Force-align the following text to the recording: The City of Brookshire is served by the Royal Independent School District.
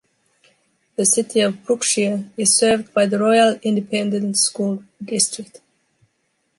The 0.95 1.05
City 1.05 1.41
of 1.41 1.63
Brookshire 1.63 2.27
is 2.35 2.55
served 2.57 2.91
by 2.91 3.05
the 3.05 3.19
Royal 3.19 3.59
Independent 3.61 4.35
School 4.35 4.83
District. 4.99 5.61